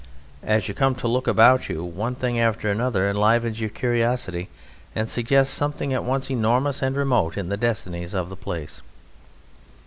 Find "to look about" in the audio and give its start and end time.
0.95-1.69